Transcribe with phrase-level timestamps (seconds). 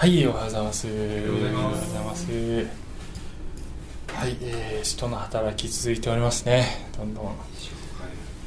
[0.00, 0.86] はいおはようございます。
[0.86, 2.32] おはようございます。
[2.32, 2.32] は
[4.26, 6.88] いえー、使徒の働き続いておりますね。
[6.96, 7.24] どんどん。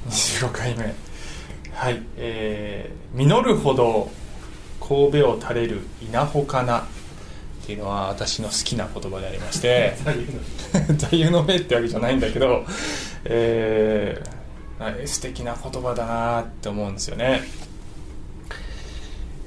[0.10, 0.96] 25回目。
[1.71, 4.09] はいえー、実るほど
[4.80, 6.84] 神戸を垂れる稲穂かなっ
[7.67, 9.95] ていうのは私の好きな言葉でありまして。
[10.98, 12.66] 座右の銘ってわけじゃないんだけど、
[13.26, 17.44] えー、素敵な言葉だなって思うんですよね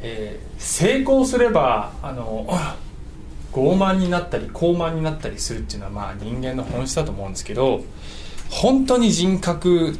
[0.02, 2.46] えー、成功すればあの
[3.52, 7.82] 傲慢になったり高慢になったりするっていうのはまあ人間の本質だと思うんですけど
[8.50, 9.98] 本当に人格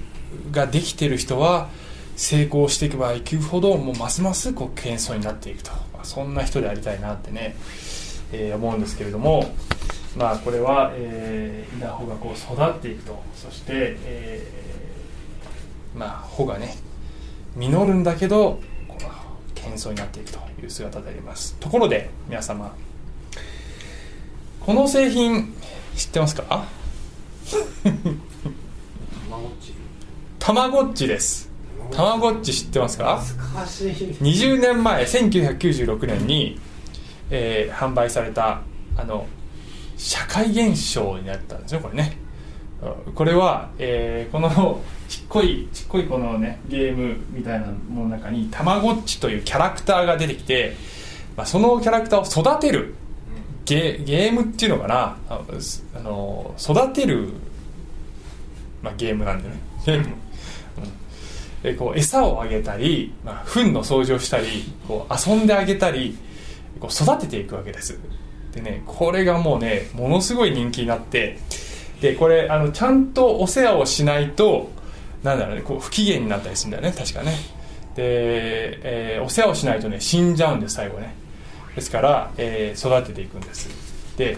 [0.50, 1.70] ができてる人は
[2.16, 5.70] 成功していけばいくほどもうますますこう謙遜になっていくと。
[6.02, 7.56] そんな人でありたいなってね、
[8.32, 9.52] えー、思うんですけれども
[10.16, 13.22] まあこれは、えー、稲穂がこう育っていくと。
[13.34, 16.76] そして、えー、まあ穂がね
[17.56, 18.60] 実るんだけど
[19.66, 21.54] 謙遜になっていくという姿であります。
[21.60, 22.74] ところで皆様
[24.60, 25.54] この製品
[25.96, 26.66] 知ってますか？
[30.38, 31.50] たまごっちです。
[31.90, 33.22] たまごっち知ってますか
[34.20, 36.58] ？20年前1996年に、
[37.30, 38.62] えー、販売された
[38.96, 39.26] あの
[39.96, 42.16] 社会現象になったんですよこれね
[43.14, 50.76] これは、えー、このちっこいちっこいこのねゲームみたいなものの中にたまごっちというキャラクターが出てきて、
[51.36, 52.94] まあ、そのキャラクターを育てる
[53.64, 55.40] ゲゲームっていうのかなあ
[56.00, 57.30] の育てる、
[58.82, 59.54] まあ、ゲームなんでね。
[59.86, 60.14] ゲーム、
[61.64, 66.16] うん、こう餌をあげたり、まあ、糞の掃除をしたりこう遊んであげたり
[66.80, 67.98] こう育てていくわけです。
[68.52, 71.38] でねこれがもうねものすごい人気になって
[72.00, 74.70] でこれあのちゃんとお世話をしないと
[75.22, 77.32] なんだろうねこう不機嫌になったりするんだよね確かね。
[77.94, 78.02] で、
[79.16, 81.14] えー、お世話をしないとね死んじゃうんです最後ね。
[81.74, 83.68] ですから、えー、育てていくんです。
[84.16, 84.36] で、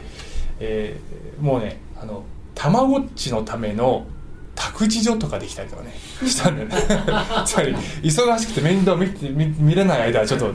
[0.61, 2.25] えー、もうねあの
[2.55, 4.07] たまごっちのための
[4.55, 5.95] 託児所とかできたりとかね
[6.25, 6.77] したんだよね。
[7.45, 10.53] つまり忙しくて面倒見見見れない間はちょっと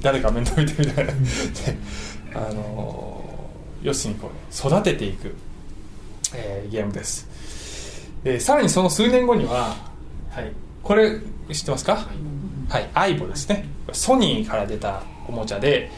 [0.00, 1.12] 誰か面倒見てみたいな。
[2.34, 3.22] あの
[3.82, 5.34] 要するにこう、育てていく。
[6.34, 7.28] えー、ゲームです、
[8.24, 9.76] えー、さらにその数年後には、
[10.30, 11.20] はい、これ
[11.52, 12.06] 知ってますか、
[12.68, 13.66] はい、アイボですね。
[13.92, 15.90] ソニーから出たおもちゃで、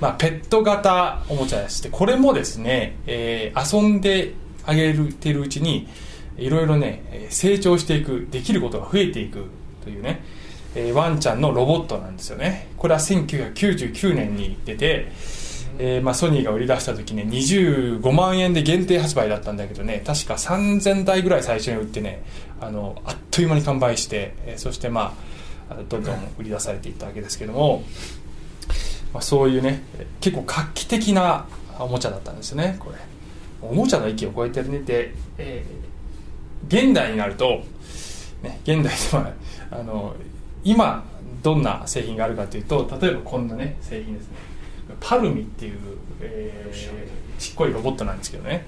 [0.00, 4.32] まあ、ペット型おもちゃでしてこれもですね、えー、遊んで
[4.64, 5.88] あげてるうちに
[6.38, 9.46] いろいろね成長していくできることが増えていく
[9.84, 10.22] というね、
[10.74, 12.68] えー、ワンちゃんのロボットなんですよね。
[12.76, 15.12] これは1999年に出て
[15.78, 22.22] えーまあ、ソニーが売り出した時ね25万円で限定発売だったんだけどね確か3000台ぐらい最初に売ってね
[22.60, 25.14] あのあっという間に完売して、えー、そしてま
[25.70, 27.82] あどんどん売り出されていったわけですけども、
[29.12, 29.82] まあ、そういうね
[30.20, 31.46] 結構画期的な
[31.78, 32.96] おもちゃだったんですよねこれ。
[33.62, 37.62] おもちゃの域を超えてるねて、えー、現代になると、
[38.42, 39.32] ね、現代では
[39.70, 40.16] あの
[40.64, 41.04] 今
[41.42, 44.51] どんな製品があるかというと例えばこんなね製品ですね。
[45.02, 45.78] パルミっていう、
[46.20, 48.66] えー、ちっこいロボットなんですけどね。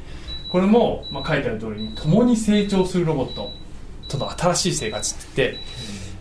[0.50, 3.50] これも、まあ、書いてある通りに共に成長するロボット。
[4.08, 5.60] との新しい生活って言って、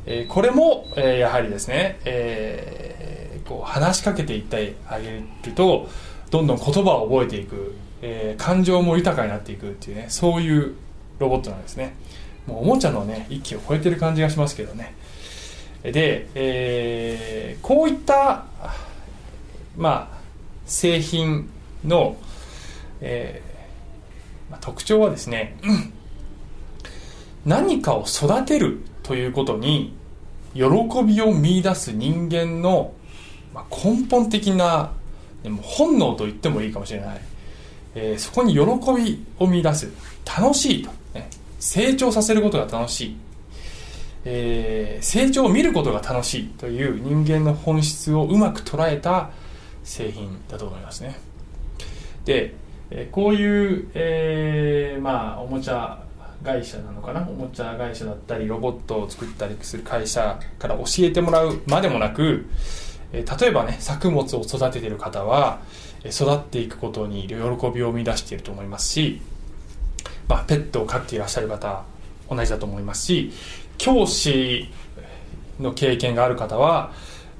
[0.05, 5.89] えー、これも、えー、やはりですね、えー、こう話しかけていってあげると
[6.31, 10.75] どんどん言葉を覚えていく、えー、感情も豊かになっていくっていうねそういう
[11.19, 11.95] ロボットなんですね。
[12.47, 14.95] もうおもちゃのね域を超えてる感じがしますけどね。
[15.83, 18.45] で、えー、こういった
[19.77, 20.17] まあ、
[20.65, 21.49] 製品
[21.83, 22.17] の、
[23.01, 25.57] えーまあ、特徴はですね、
[27.45, 29.93] 何かを育てるということに
[30.53, 30.63] 喜
[31.05, 32.93] びを見出す人間の、
[33.53, 34.93] まあ、根本的な
[35.43, 37.21] でも本能と言ってもいいかもしれない、
[37.95, 38.61] えー、そこに喜
[38.93, 39.91] びを見出す。
[40.25, 41.29] 楽しいと、ね、
[41.59, 43.17] 成長させることが楽しい、
[44.23, 49.31] えー、成長を見ることが楽しいという人間の本質をうまく捉えた
[49.83, 51.19] 製品だと思いますね。
[52.25, 52.55] で
[53.11, 56.03] こういう、えー、まあおもちゃ
[56.43, 57.21] 会社なのかな？
[57.21, 62.45] おもちゃ会社だったりロボットを作ったりする会社から教えてもらうまでもなく
[63.11, 65.61] 例えばね作物を育てている方は
[66.05, 69.21] 育っていくことに喜びを生み出していると思いますし、
[70.27, 71.83] まあ、ペットを飼っていらっしゃる方
[72.29, 73.31] 同じだと思いますし
[73.77, 74.69] 教師
[75.59, 76.91] の経験がある方は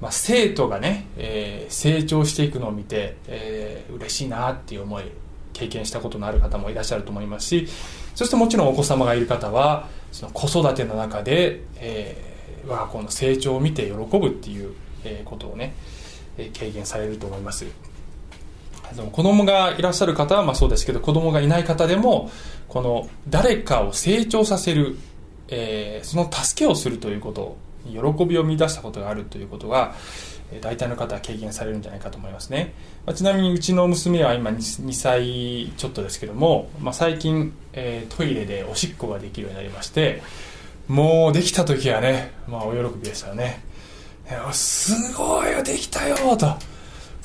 [0.03, 5.05] まあ、生徒がね、えー、成長していくのを見て、えー、嬉しいなっていう思い
[5.53, 7.67] 経験したことのある方もいらっしゃると思いますし
[8.13, 14.73] そしてもちろんお子様がいる方はその子育ての中で、えー、我が子の成長を見て喜ぶっていう、
[15.05, 15.73] え、ことをね、
[16.53, 17.65] 軽減されると思います。
[19.13, 22.29] 子供がいらっしゃる方はまあそうですけど子供がいない方でも
[22.67, 24.97] この誰かを成長させる、
[25.47, 29.95] えー、その助けをするということ喜びを見出したことがあるということが
[30.62, 32.74] 大体の方は経験されるんじゃないかと思いますね、
[33.06, 40.21] まあ、ちなみにうちの娘は今 2, 2歳ちょっとですけども、まあ、最近、えー、トイレでおしっこができるようになりまして
[40.88, 43.74] もうできた時はね、まあ、お喜びでしたよね
[44.51, 46.47] すごいよできたよと。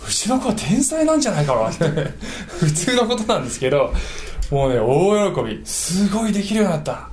[0.06, 1.84] うちの子は天才なんじゃないかなって。
[2.60, 3.92] 普通のことなんですけど
[4.50, 5.60] もうね大喜び。
[5.64, 7.08] すごいできるようになった。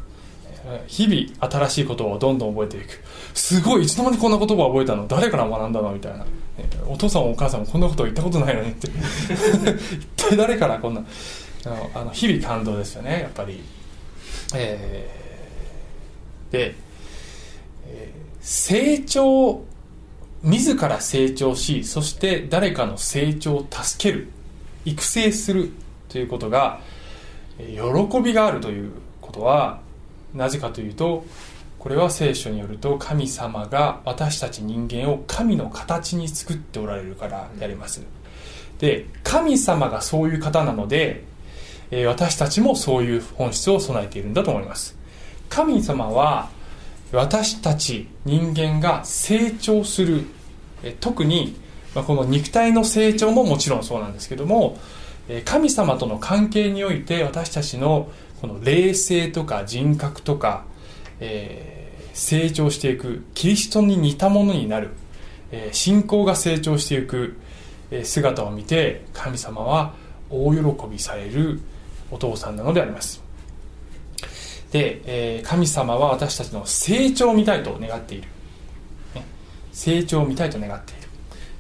[0.88, 3.02] 日々新しい言葉をどんどん覚えていく。
[3.34, 5.08] すごいいつの間にこんな言葉を覚えたの？
[5.08, 5.92] 誰から学んだの？
[5.92, 6.26] みたいな。
[6.88, 8.88] お父さんもお母さんもこんなこと言ったことないのにって。
[9.96, 11.06] 一体誰からこんな？
[11.96, 13.62] あの日々感動ですよねやっぱり。
[14.54, 16.76] えー、で、
[17.88, 19.64] えー、成長
[20.44, 24.30] 自ら成長しそして誰かの成長を助ける
[24.86, 25.72] 育成する
[26.10, 26.80] ということが
[27.58, 28.92] 喜びがあるという
[29.22, 29.80] ことは
[30.36, 31.26] なぜかというと
[31.80, 38.02] これは聖書によると神様が私たち人間を神の形に作っておられるからであります。
[38.80, 41.24] で神様がそういう方なので
[41.92, 44.98] え私たちもそういう本質を備えているんだと思います。
[45.48, 46.50] 神様は
[47.12, 50.24] 私たち人間が成長する
[50.84, 51.56] え特に
[51.94, 54.78] まこの肉体の成長ももちろんそうなんですけども
[55.30, 58.10] え神様との関係において私たちの
[58.46, 60.66] この霊性とか人格とか、
[61.20, 64.92] えー、成長していくキリストに似たものになる、
[65.52, 67.38] えー、信仰が成長していく
[68.04, 69.96] 姿を見て神様は
[70.30, 71.60] 大喜びされる
[72.12, 73.24] お父さんなのであります。
[74.72, 78.28] で、えー、神様は私たちの成長を見たいと願っている、
[79.16, 79.26] ね、
[79.72, 81.10] 成長を見たいと願っている。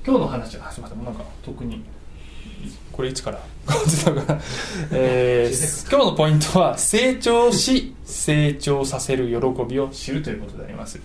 [0.05, 1.83] 今日の話はすみませんなんか特に
[2.91, 3.41] これいつから
[4.91, 10.99] えー、 今日のポイントは成長し成長させる喜びを知るということであります。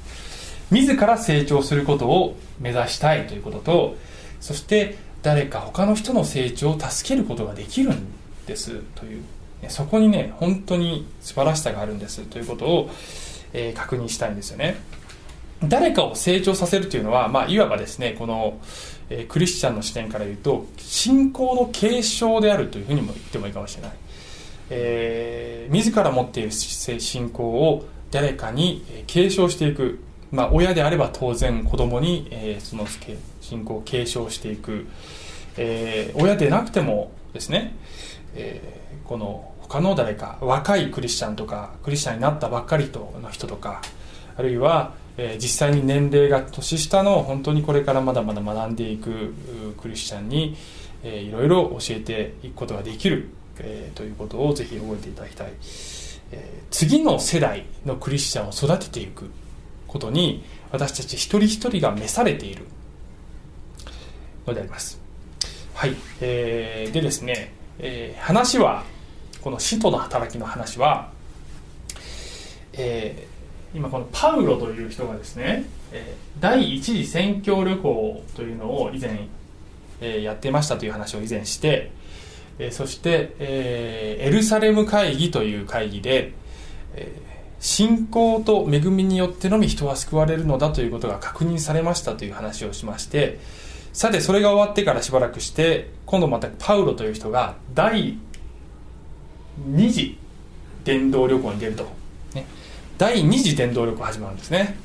[0.70, 3.96] 自ら成長することを目指したいということと
[4.40, 8.06] そして誰か他の人の成長を助けることができるん
[8.46, 9.22] ですという
[9.68, 12.90] そこにね本当に素晴らしさがあるんですということを、
[13.52, 14.76] えー、確認したいんですよね。
[15.62, 18.58] 誰かを成長させるというのは、まあ、いわばですねこの、
[19.10, 23.92] え、クリスチャンの視点から言うと信仰の継承であるというふうにも言ってもいいかもしれない、
[24.70, 32.86] えー、自ら持っている信仰を誰かに継承していく、まあ、親であれば当然子供に、えー、その
[33.40, 34.86] 信仰を継承していく、
[35.56, 37.74] えー、親でなくてもですね、
[38.34, 43.82] えー、この他の誰か若いクリスチャンとかクリスチャンになったばっかりの人とか
[44.36, 49.34] あるいはえ実際に年齢が年下の本当にこれからまだまだ学んでいく
[49.80, 50.56] クリスチャンに、
[51.02, 53.28] えいろいろ教えていくことができる、
[53.58, 55.52] えということをぜひ覚えていただきたい、
[56.32, 59.30] え次の世代のクリスチャンを育てていく
[59.86, 62.64] ことに私たち一人一人が召されている。
[64.46, 65.00] のであります。
[65.74, 68.84] はい、えー、でですね、えー、話は
[69.40, 71.10] この使徒の働きの話は、
[72.74, 73.26] え
[73.74, 79.28] 今このパウロという人がですね、え第一次宣教旅行というのを以前、
[80.00, 81.92] えやってましたという話を以前して、
[82.58, 86.32] えそして、えエルサレム会議という会議で、
[86.94, 87.30] え
[87.60, 93.38] 信仰と恵みによってのみ人は救われるのだということが確認されましたという話をしまして
[93.92, 98.16] さてそれが終わってからしばらくして今度またパウロという人が第
[99.68, 100.18] 2次
[100.84, 101.99] 伝道旅行に出ると
[103.00, 104.76] 第2次伝道力始まるんですね。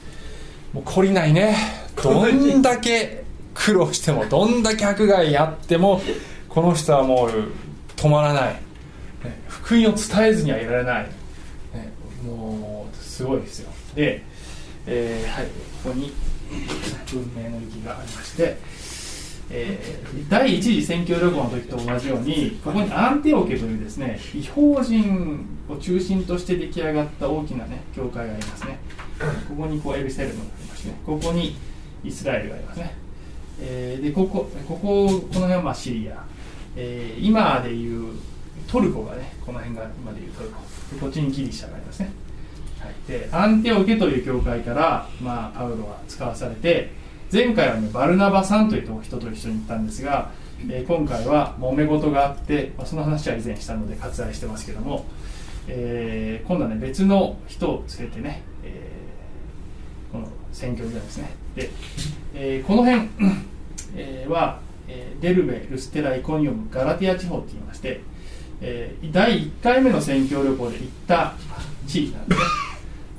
[0.72, 1.58] もう懲りないね。
[2.02, 6.02] どんだけ苦労してもどんだけ迫害やっても
[6.48, 7.30] この人はもう
[7.98, 8.62] 止まらない、ね、
[9.50, 11.04] 福音を伝えずにはいられない、
[11.74, 11.92] ね、
[12.26, 13.72] もうすごいですよ。
[13.96, 14.24] で、
[14.88, 15.48] えー、はい
[15.84, 16.14] ここに
[17.12, 18.58] 文明の域がありまして
[19.50, 28.80] えー、第一次選挙旅行の時と同じようにここにアンテオケというですね違法人を中心として出来上がった大きなね教会がありますね。
[29.48, 30.96] ここにこうエルセレムがありますね。
[31.06, 31.56] ここに
[32.04, 32.96] イスラエルがありますね、
[33.62, 36.24] えー、でこここここの辺はまあシリア、
[36.76, 38.16] えー、今でいう
[38.68, 40.62] トルコがねこの辺が今でいうトルコ。
[40.94, 42.12] でこっちにギリシャがありますね、
[42.80, 46.92] はい、でアンテオケという教会から、まあ、パウロは使わされて
[47.36, 50.32] 前回はねバルナバさんという人と一緒に行ったんですが、
[50.70, 55.06] えー、今回は揉め事があって、まあ、その話は以前したので割愛してますけども、
[55.68, 61.30] えー、今度はね別の人を連れてね、えー、この選挙時代ですね。
[61.58, 61.70] で、
[62.36, 63.10] えー、この辺、
[64.30, 64.60] は
[65.20, 68.00] デルベルステライコニオムガラティア地方って言いまして、
[68.62, 71.34] えー、第1回目の宣教旅行で行った
[71.86, 72.48] 地域なんですね。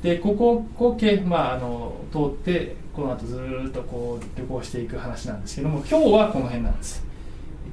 [0.02, 3.38] でここをけ、まあ、あの通ってこの後ず
[3.68, 7.04] っとこう旅行していく話なんですけども今日はこの辺なんです。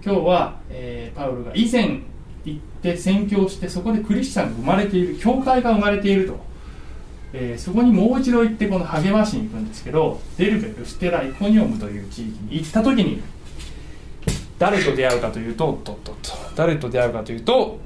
[0.03, 2.01] 今日は、えー、パウルが以前
[2.43, 6.35] 行って宣教してそこでクリスチャンが生まれている教会が生まれていると、
[7.31, 13.21] えー、そこにもう一度行ってこの励ましに行くんですけどデルベルステライコニオムという地域に行った時に
[14.59, 17.79] 誰と出会うかというとととと誰と出会うかというと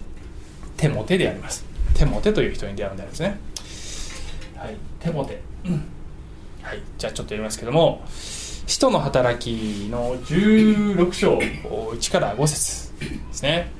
[0.75, 1.63] テモテであります。
[1.94, 3.39] テモテという人に出会うんですね。
[4.56, 5.84] はいテモテ、うん、
[6.67, 6.81] はい。
[6.97, 8.03] じゃあちょっと読みますけども
[8.67, 13.71] 使徒の働きの16章1から5節ですね。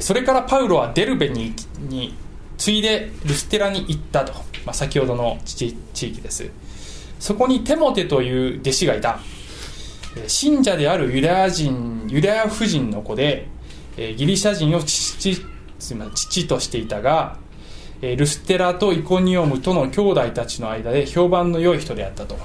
[0.00, 2.16] それからパウロはデルベにに
[2.56, 4.32] 次いでルステラに行ったと、
[4.64, 6.50] まあ、先ほどの地域です。
[7.20, 9.18] そこにテモテという弟子がいた。
[10.26, 13.48] 信者であるユダヤ人ユダヤ夫人の子で
[13.98, 15.36] ギリシャ人を父
[16.14, 17.36] 父としていたが
[18.02, 22.36] ルステラとイコニオムとの兄弟たちの間で評判の良い人であったと。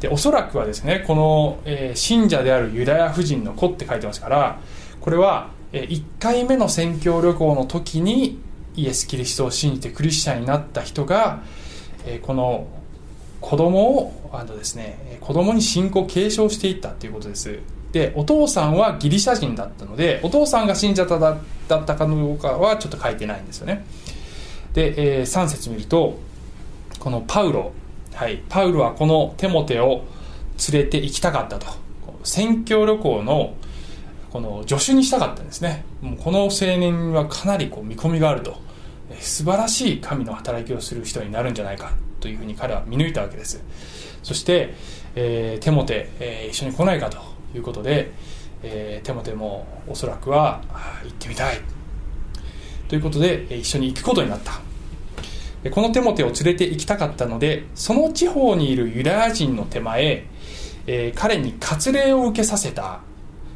[0.00, 4.60] でおそらくはですねこの、えー、信者であるユダヤ夫人の子って書いてますから
[5.00, 8.38] これは、えー、1回目の宣教旅行の時に
[8.76, 11.42] イエス・キリストを信じてクリスチャンになった人が、
[12.04, 12.66] えー、この
[13.40, 17.58] 子供をあのですね子供に信仰継承していったということです。
[17.92, 23.86] でお父さんはギリシャ人だったのでお父さんが信者だったかどうかはちょっと書いてないんですよね。
[24.74, 26.18] で、えー、3節見ると
[26.98, 27.72] このパウロ、
[28.12, 30.04] はい、パウロはこのテモテを
[30.72, 31.66] 連れて行きたかったと。
[32.22, 33.54] 宣教旅行の
[34.30, 35.84] この助手にしたかったんですね。
[36.00, 38.62] もうこの青年はかなりこう見込みがあると。
[39.20, 43.62] 素晴らしい神の働きをする人になるんじゃないかというふうに彼は見抜いたわけです。
[44.22, 44.74] そして、
[45.14, 47.18] えー、テモテ、えー、一緒に来ないかと
[47.54, 48.10] いうことで、
[48.62, 50.62] えー、テモテもおそらくは
[51.04, 51.60] 行ってみたい。
[52.88, 54.60] ということで一緒に行くことになった。
[55.70, 60.26] このテモテを連れて行きたかったのでその地方にいるユダヤ人の手前、
[60.86, 63.00] えー、彼に割礼を受けさせた。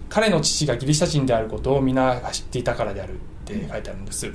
[0.09, 4.33] 彼の父がギリシャ人であることを皆が知っていたからであるって書いてあるんです。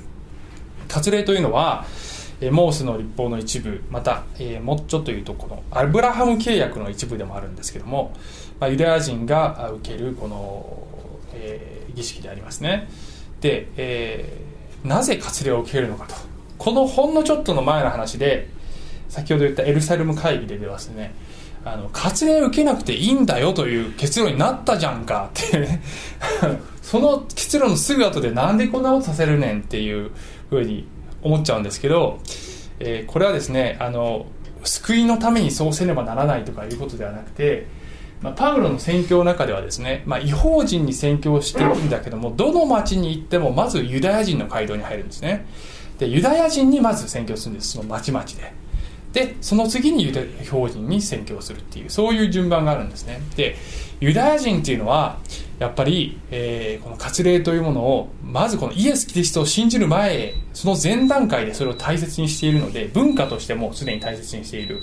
[0.88, 1.84] 割礼というのは
[2.50, 8.12] モースの立法の一部また、えー、もうちょっというとこのアブラハム契約の一部でもあるんですけども、
[8.60, 10.86] まあ、ユダヤ人が受けるこの、
[11.32, 12.88] えー、儀式でありますね。
[13.40, 14.43] で、えー、
[14.84, 16.14] なぜ割礼を受けるのかと。
[16.58, 18.48] このほんのちょっとの前の話で
[19.08, 21.14] 先ほど言ったエルサレム会議でではですね。
[21.66, 25.58] あの割礼受けなくていいんだよという結論になったじゃんかって。
[25.58, 25.82] ね
[26.82, 30.10] その結論のすぐ後でなんでこんなことさせるねんっていう
[30.50, 30.86] ふうに
[31.22, 32.20] 思っちゃうんですけど、
[32.78, 34.26] えー、これはですねあの
[34.64, 37.66] 救いのためにそうせねばならないとかいうことではなくて、
[38.24, 45.44] まあ、パウロの宣教の中ではですね、まあ、違法人に宣教していくんだけどもどの町に行ってもまずユダヤ人の街道に入るんですね。
[45.98, 47.72] でユダヤ人にまず宣教するんです。
[47.72, 48.54] その町々で。
[49.12, 53.20] でその次にユダヤ人に宣教するっていうそういう順番があるんですね。
[53.36, 53.56] で
[54.00, 55.18] ユダヤ人っていうのは
[55.58, 64.82] やっぱり、えー、この割礼というものをまずこのイエス・キリストを信じる前その前段階でそれを大切にしているので文化としてもすでに大切にしている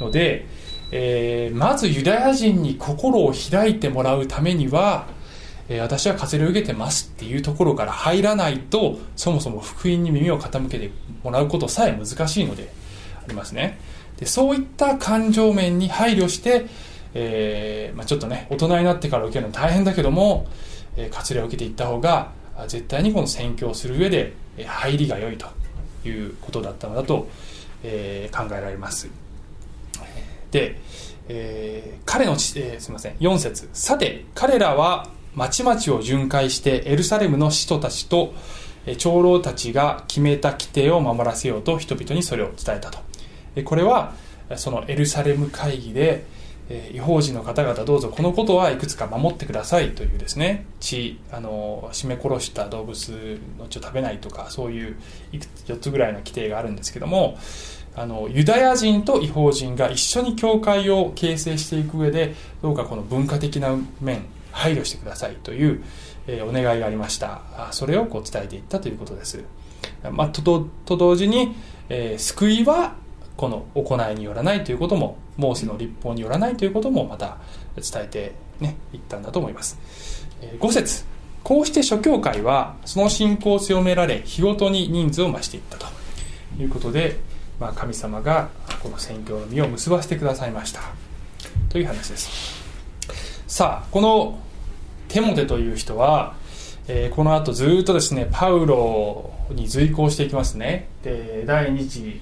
[0.00, 0.46] ので、
[0.92, 5.06] えー、まずユダヤ人に心を開いてもらうためには、
[5.68, 10.90] えー、私は割礼を受けてますっていうところから入らないとそもそも福音に耳を傾けて
[11.24, 12.72] もらうことさえ難しいので
[13.24, 13.78] ありますね。
[14.18, 16.66] でそういった感情面に配慮して
[17.14, 20.46] えーまあ、ちょっとね大人になってから受けるの大変だけども、
[20.96, 22.32] えー、割礼を受けていった方が
[22.68, 24.34] 絶対にこの宣教する上で
[24.66, 25.46] 入りが良いと
[26.06, 27.28] いうことだったのだと、
[27.82, 29.08] え、考えられます。
[30.52, 30.78] で、
[31.28, 33.68] えー、彼の、えー、すみません4節。
[33.72, 38.34] さて彼らは町々を巡回してエルサレムの使徒たちと
[38.98, 43.00] 長老たちが決めた規定を守らせようと人々にそれを伝えたと。
[43.64, 44.14] これは
[44.56, 46.24] そのエルサレム会議で
[46.68, 50.64] えー、違法人の方々どうぞこのことはいくつか守ってくださいというですね。
[50.80, 54.96] 血あの締め殺した動物の血を食べないとかそういう
[55.66, 57.36] 4つぐらいの規定があるんですけども
[57.94, 65.82] あのユダヤ人と違法人が一緒に教会を形成していく上でどうかこの文化的な面配慮してくださいという、
[66.26, 67.42] えー、お願いがありました。
[67.72, 69.42] それをこう伝えていったということです、
[70.10, 70.42] まあ、と
[70.84, 71.54] と同時に、
[71.88, 72.94] えー、救いは
[73.36, 77.38] この行いによらないということもモーセの立法によらないということもまた
[77.76, 79.78] 伝えてねいったんだと思います。
[80.60, 81.04] 5節。
[81.42, 85.86] こうして諸教会はその信仰を強められ日ごとに人数を増していったと
[86.60, 87.18] いうことで、
[87.62, 88.48] まあ、神様が
[88.82, 90.80] この宣教の実を結ばせてくださいました。
[91.68, 92.60] という話です。
[93.46, 94.40] さあこの
[95.06, 96.34] テモテという人は、
[96.88, 100.88] えー、この後ずっとですねパウロに随行していきますね。
[101.04, 102.20] で第2次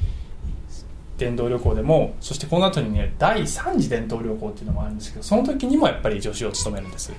[1.16, 7.12] 伝道旅行でもそしてこの後にね第3次伝統旅行っていうのもあるんですけどその時にもやっぱり助手を務めるんです。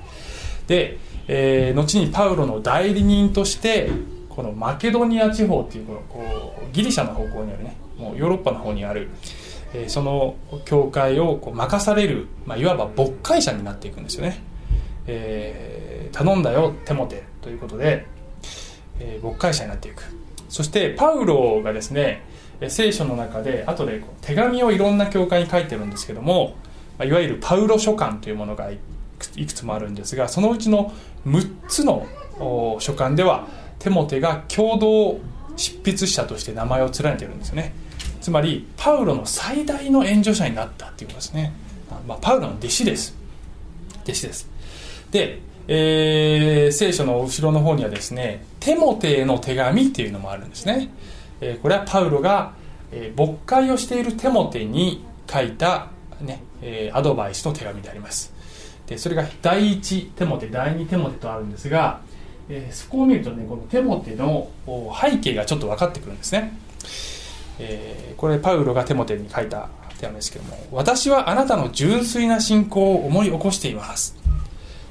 [0.68, 3.90] で、えー、後にパウロの代理人として
[4.30, 9.10] このマケドニア地方っていうこのこうギリシャの方向にあるねもヨーロッパの方にある、
[9.74, 14.44] えー、その教会をこう任される、まあ、いわば牧会者になっていくんですよね、
[15.08, 18.06] えー、頼んだよテモテということで、
[19.00, 20.04] えー、牧会者になっていく。
[20.50, 22.24] そしてパウロがですね
[22.68, 26.56] 聖書の中で後で手紙をいろんな教会に書いてるんですけども
[27.02, 28.78] いわゆるパウロ書簡というものがい
[29.46, 30.94] くつもあるんですがそのうちの
[31.26, 32.06] 6つの
[32.80, 33.48] 書簡では
[33.80, 35.20] テモテが共同
[35.56, 37.74] 執筆者として名前を連ねてるんですよね。
[38.22, 41.54] つまりパウロの最大の援助者になったっていうことですね、
[42.08, 43.16] まあ、パウロの弟子です。
[44.04, 44.50] 弟子です。
[45.12, 50.90] で、えー、聖書の後ろの方にはですねテモテへの手紙っていうのもあるんですね。
[51.42, 52.54] えこれはパウロが、
[52.92, 55.88] え牧会をしているテモテに書いた、
[56.22, 58.32] ねえアドバイスの手紙であります。
[58.86, 62.02] でそれが第1テモテ第2テモテとあるんですが、
[62.48, 64.50] えそこを見るとねこのテモテの
[65.02, 66.54] 背景がちょっと分かってくるんですね、
[67.60, 74.16] えこれパウロがテモテに書いた手紙ですけども私はあなたの純粋な信仰を思い起こしています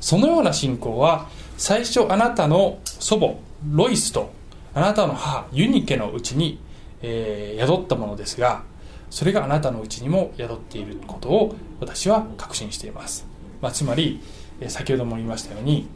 [0.00, 3.34] そのような信仰は最初あなたの祖母
[3.70, 4.32] ロイスと
[4.72, 6.58] あなたの母ユニケのうちに、
[7.02, 8.62] えー、宿ったものですが
[9.10, 13.26] それがあなたのうちにも宿っていることを私は確信しています、
[13.60, 14.20] まあ、つまり、
[14.60, 15.88] えー、先ほども言いましたように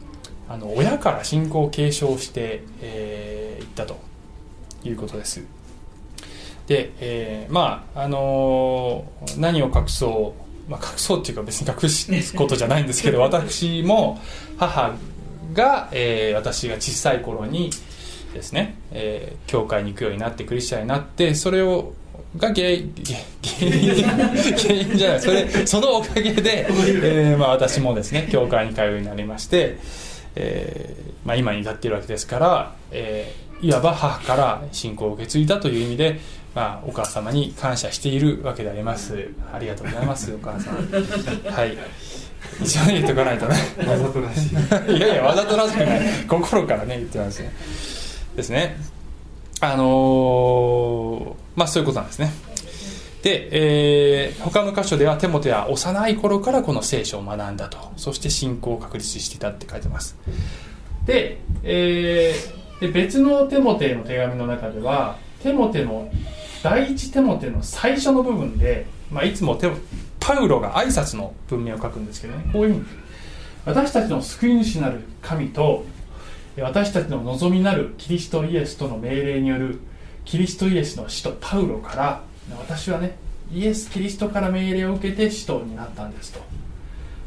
[0.47, 3.97] あの親から信仰を継承してい、えー、ったと
[4.83, 5.43] いうことです。
[6.67, 10.35] で、えー、まああのー、何を隠そ
[10.67, 11.89] う、まあ、隠そうっていうか別に隠
[12.21, 14.19] すことじゃないんですけど 私も
[14.57, 14.95] 母
[15.53, 17.69] が、えー、私が小さい頃に、
[18.35, 21.93] ですね、えー、教会に行くようになってクリスチャンになってそれを
[22.37, 22.93] が原因
[23.43, 29.77] 原因じゃないそれそのおかげで、えーまあ、私もですね教会に通うようになりまして、
[30.35, 36.19] えーまあ、今に至っているわけですから、えー、いわば母から信仰を受け継いだという意味で、
[36.55, 39.29] まあ、お母様に感謝しているわけであります。
[39.53, 40.75] ありがとうございますお母さん。
[40.75, 41.77] はい。
[42.61, 43.55] 一応言っておかないとね。
[43.85, 44.97] わざとらしい。
[44.97, 46.01] いやいやわざとらしくない。
[46.27, 47.51] 心からね言ってますね
[48.37, 48.77] ですね。
[49.59, 52.31] あのー、まあそういうことなんですね。
[53.21, 57.77] で、えー、他の箇所ではテモテは幼い頃からこの聖書を学んだと。
[57.97, 60.15] そして信仰を確立していたって書いてます。
[61.05, 66.09] で,、えー、で別のテモテの手紙の中ではテモテの
[66.65, 69.69] 第一テモテの最初の部分で、まあ、いつもテ
[70.19, 72.85] パウロが挨拶の文明を書くんですけどねこういうふうに
[73.65, 75.85] 私たちの救い主なる神と
[76.57, 79.79] 私たちの望みなるキリストイエスとの命令による
[80.23, 82.23] キリストイエスの使徒パウロから
[82.57, 83.15] 私はね
[83.53, 86.39] イエス・キリストから命令を受けて使徒になったんですと。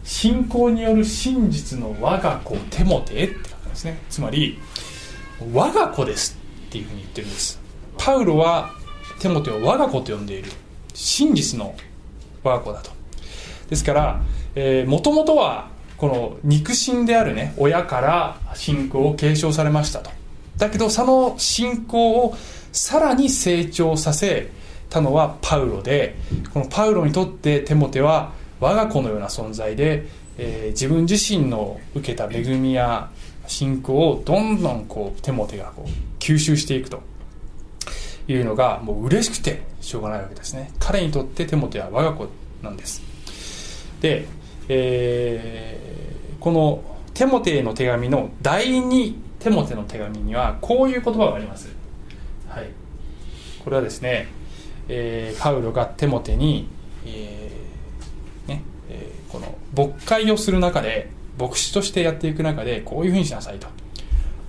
[0.02, 3.98] 信仰による真実の我が子テモテって書くんですね。
[4.10, 4.58] つまり
[5.52, 7.60] 我が子ですっていうふうに言ってるんです。
[7.98, 8.77] パウロは
[9.18, 10.50] テモテを我が子と呼んでいる。
[10.94, 11.74] 真実の
[12.42, 12.90] 我が子だと。
[13.68, 14.20] ですから
[14.86, 20.10] もともとはこの肉親であるね親から信仰を継承されましたと。
[20.56, 22.36] だけどその信仰を
[22.72, 24.50] さらに成長させ
[24.90, 26.16] たのはパウロで
[26.52, 33.10] このパウロにとってテモテは我が子のような存在で、えー、自分自身の受けた恵みや
[33.46, 37.02] 信仰をどんどんこうテモテがこう吸収していくと。
[38.28, 40.70] いうのがもう嬉しくてしょうがないわけですね。
[40.78, 42.28] 彼にとってテモテは我が子
[42.62, 43.02] なんです。
[44.00, 44.26] で、
[44.68, 45.80] え
[46.38, 46.82] この
[47.14, 51.68] テモテへの手紙の第2テモテの手紙にはこういう言葉があります、
[52.48, 52.70] はい、
[53.64, 54.28] これはですね、
[54.88, 56.68] えー、パウロがテモテに、
[57.04, 63.68] えー、ねえー、この牧会をする中で牧師としてやっていく中でこういうふうにしなさいと。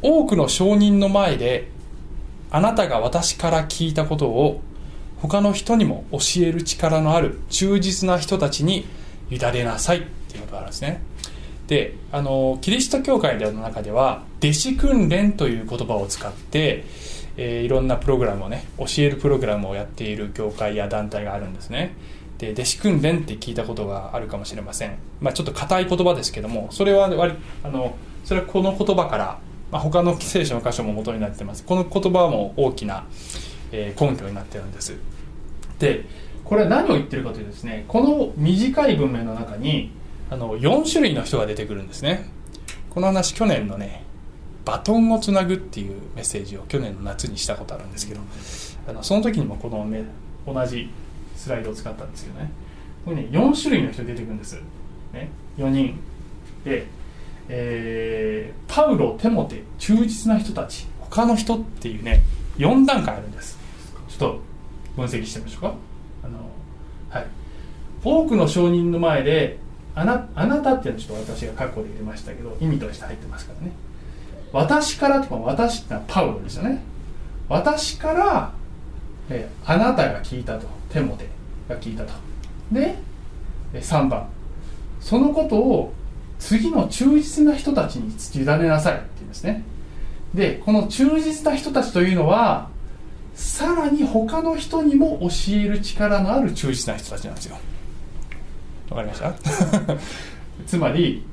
[0.02, 1.68] 多くの証人の前で
[2.52, 4.62] あなたが私から聞いたことを
[5.18, 8.86] 他の人にも教える力のある忠実な人たちに
[9.30, 11.02] 委ねなさいっていうことがあるんですね。
[11.68, 16.84] であのキリスト教会の中では弟子訓練という言葉を使って、
[17.38, 21.96] えー、いろんなプログラムをね教えるプログラムをやっている教会や団体があるんですね。
[22.40, 27.34] で弟子訓練って聞いたことがあるかもしれません、まあ、ちょっと硬い言葉ですけどもそれは割
[27.64, 29.40] あのそれはこの言葉から、
[29.72, 31.64] まあ、他の聖書の箇所も元になってます。
[31.64, 33.06] この言葉も大きな、
[33.72, 34.96] え、根拠になってるんです。
[35.80, 36.06] で
[36.44, 39.92] これは何を言ってるかというとですねこの短い文面の中に
[40.30, 42.30] あの4種類の人が出てくるんですね。
[42.90, 44.04] この話去年のね
[44.66, 48.22] バトンをつなぐっていうメッセージを去年の夏にしたことあるんですけど
[48.88, 50.04] あのその時にもこの、ね、
[50.46, 50.90] 同じ
[51.36, 52.52] スライドを使ったんですけどね。
[53.06, 54.60] これね4種類の人出てくるんです、
[55.14, 56.00] ね、4人。
[56.66, 56.88] で、
[57.50, 62.22] えー、パウロテモテ忠実な人たち他の人っていうね
[62.58, 63.58] 4段階あるんです。
[64.08, 64.40] ちょっと
[64.96, 65.74] 分析してみましょうか。
[66.24, 66.38] あの、
[67.10, 67.28] はい、
[68.04, 69.58] 多くの証人の前で
[69.96, 73.72] あなあなたっていうのはちょっと私が括弧で入れましたけど意味として入ってますからね。
[74.52, 76.82] 私からとか私ってのはパウロですよね。
[77.48, 78.54] 私から、
[79.30, 81.28] えあなたが聞いたとテモテ
[81.68, 82.14] が聞いたと。
[82.72, 82.96] で
[83.74, 84.28] 3番。
[85.00, 85.94] そのことを
[86.40, 89.64] 次の忠実な人たちに委ねなさいって言うんですね。
[90.34, 92.70] でこの忠実な人たちというのは
[93.36, 97.58] さらに他の人にも教える力のある忠実な人たちなんですよ。
[98.90, 99.34] わかりました？
[100.66, 101.24] つまり、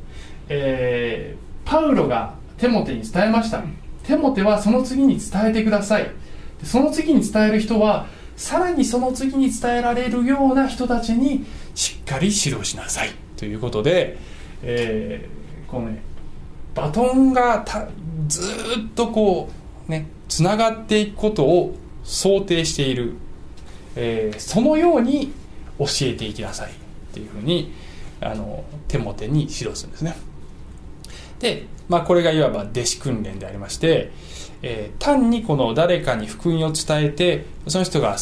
[0.48, 3.62] えー、パウロがテモテに伝えました。
[4.04, 6.10] テモテはその次に伝えてください。
[6.62, 14.18] その次に伝える人はさらにその次に伝えられるような人たちにしっかり指導しなさいということで、
[14.62, 16.02] えー、このね
[16.74, 17.88] バトンがた
[18.28, 19.48] ずっとこ
[19.88, 23.14] うねつながっていくことを想定している、
[23.94, 25.32] えー、そのように
[25.78, 26.86] 教えていきなさい。
[27.16, 27.72] っていうふうに
[28.20, 30.16] あの手も手に指導するんですね。
[31.38, 34.10] で、まあ、これがいわば弟子訓練でありまして、
[34.62, 38.16] えー、単にこの誰かに福音を伝えてその人が、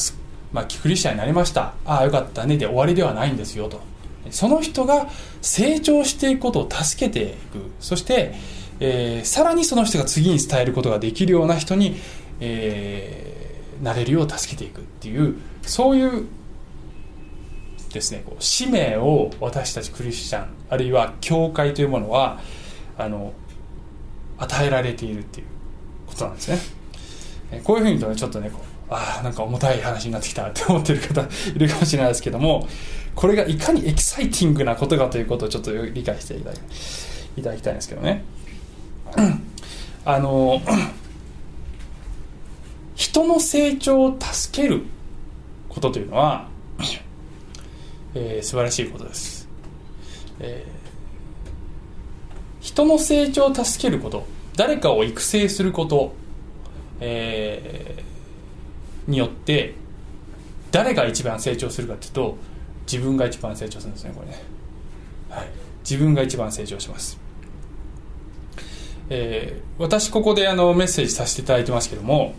[0.52, 1.74] まあ、クリスチャになりました。
[1.84, 2.56] ああよかったね。
[2.56, 3.80] で終わりではないんですよと。
[4.30, 5.08] その人が
[5.42, 7.70] 成長していくことを助けていく。
[7.80, 8.34] そして、
[8.80, 11.96] えー、さらにその人が次に伝えることができるような人に、
[12.40, 16.26] えー、なれるよう助けていくっていうそういう
[17.92, 22.40] ですねこう使命を私たちクリスチャンあるいは教会というものは
[22.98, 23.32] あの
[24.38, 25.46] 与えられているっていう
[26.06, 26.58] ことなんですね。
[27.62, 31.22] こういうふうに言うとねちょっとねこうああなんか重たい話になってきたって思ってる方
[31.54, 32.68] いるかもしれないですけども
[33.14, 36.56] これがいかにエキサイティングなことかということをちょっと理解していただ
[37.36, 38.24] いただきたいんですけどね。
[40.04, 40.60] あの
[42.94, 44.82] 人の成長を助ける
[45.68, 46.48] ことというのは、
[48.14, 49.48] えー、素晴らしいことです、
[50.40, 50.84] えー
[52.64, 56.14] 人の成長を助けること誰かを育成すること、
[56.98, 58.03] えー、
[59.06, 59.74] によって
[60.70, 62.36] 誰が一番成長するかっていうと
[62.90, 64.42] 自分が一番成長するんですねこれね、
[65.30, 65.48] はい、
[65.88, 67.18] 自分が一番成長します、
[69.10, 72.34] えー、私ここであのメッセージさせていただいてますけども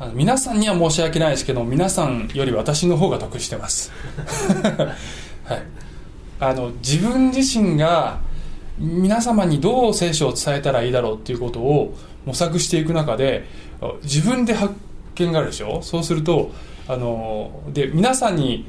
[0.00, 3.90] あの皆さんには申し訳ないですけど皆さんより私の方が得してます。
[5.44, 5.62] はい。
[6.38, 8.20] あの自分自身が
[8.78, 13.44] 皆様にどう聖書を伝えたらいいだろうっていうことを模索していく中で
[14.04, 14.72] 自分で発
[15.26, 15.80] 見があるでしょ？
[15.82, 16.50] そうすると
[16.86, 18.66] あので皆さんに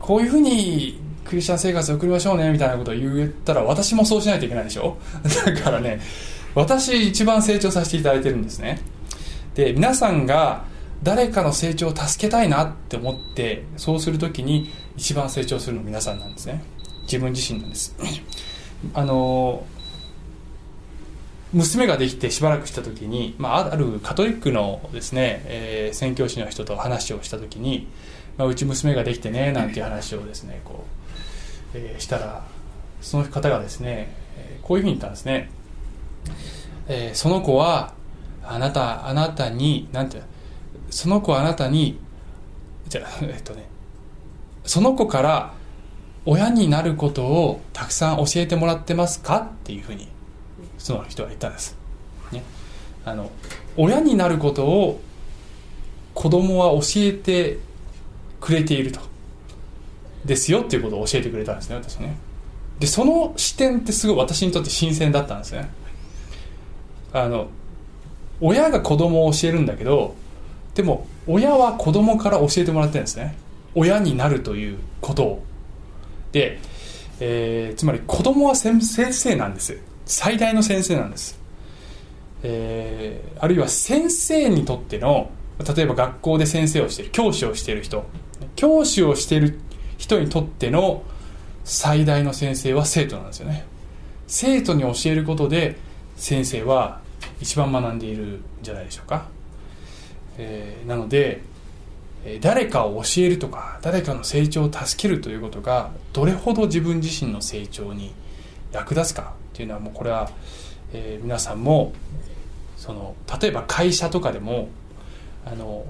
[0.00, 4.96] こういうふうにクリスチャン生活を送りましょうねみたいなことを言ったら私もそうしないといけないでしょ？
[5.46, 6.00] だからね
[6.54, 8.80] 私一番成長させていただいてるんですね。
[9.54, 10.64] で皆さんが
[11.02, 16.62] 誰かの成長を助けたいなって思ってそうするときに一番成長するの皆さんなんですね。
[17.04, 17.94] 自分自身なんです。
[18.94, 19.64] あの
[21.52, 27.88] 娘ができてしばらくした時に、まあ、あるカトリックのですね、えー、宣教師の人と話をした時に、
[28.38, 30.84] まあ、うち娘ができてねなんていう話をですねこ
[31.74, 32.44] う、えー、したら
[33.02, 34.14] その方がですね、
[34.62, 35.50] こういうふうに言ったんですね、
[36.88, 37.94] えー、その子は
[38.44, 40.22] あなたあなたになんて
[40.90, 41.98] その子はあなたに
[42.88, 43.68] じゃえっとね
[44.64, 45.54] その子から
[46.24, 50.11] 親になることをたくさん教えてもらってますかっていうふうに
[50.82, 51.76] その人は言ったんです、
[52.32, 52.42] ね、
[53.04, 53.30] あの
[53.76, 55.00] 親になることを
[56.14, 57.58] 子供は教えて
[58.40, 59.12] くれていると。
[60.24, 62.16] ですよっていうことを教えてくれたんですね私ね。
[62.78, 65.68] でその視点ってすごい私にとって新鮮だったんですね。
[67.12, 67.48] あの
[68.40, 70.14] 親が子供を教えるんだけど
[70.74, 73.36] でも親は子供から教えてもらってるんですね。
[73.74, 75.44] 親になるということを。
[76.32, 76.58] で、
[77.20, 79.78] えー、つまり子供は先生なんです。
[80.12, 81.40] 最大の先生なんです、
[82.42, 85.30] えー、あるいは先生にとっての
[85.74, 88.04] 例えば学校で先生をしている教師をしている人。
[88.54, 89.58] 教師をしている
[89.96, 91.02] 人にとっての
[91.64, 93.64] 最大の先生は生徒なんですよね。
[94.26, 95.76] 生徒に教えることで
[96.16, 97.00] 先生は
[97.40, 99.28] 一番学んでいるんじゃないでしょうか、
[100.36, 101.42] えー、なので
[102.40, 108.12] 誰かを教えるとか誰かの成長を助けるということがどれほど自分自身の成長に
[108.72, 109.40] 役立つか。
[109.52, 110.30] っていうのはもうこれは、
[110.92, 111.92] えー、皆さんも
[112.76, 114.68] その例えば会社とかでも
[115.44, 115.84] あの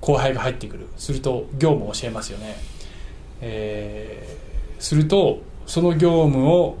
[0.00, 0.86] 後輩が入ってくる。
[0.96, 2.56] すると業務を教えますよね、
[3.40, 6.78] えー、するとその業務を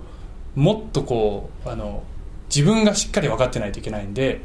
[0.54, 2.02] もっとこうあの
[2.48, 4.40] 自分がしっかり分かってないといけないんで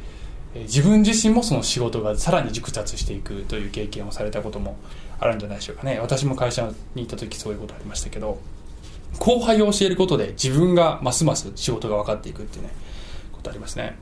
[0.53, 4.77] 自分自身もその仕事がさらに熟達していくという経験をされたことも
[5.19, 5.99] あるんじゃないでしょうかね。
[5.99, 8.39] 私も会社に行った時そういうことありましたけど。
[9.19, 12.71] 後輩を教えることで自分がますます仕事が分かっていくっていうね
[13.31, 13.97] ことありますね。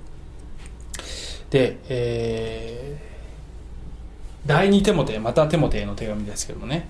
[1.50, 6.90] で、えー、第2テモテまたテモテへの手紙ですけどもね。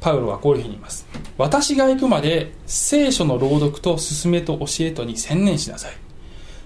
[0.00, 1.06] パウロはこういうふうに言います
[1.36, 5.92] 私が行くまで聖書の朗読と勧めと教えとに専念しなさい。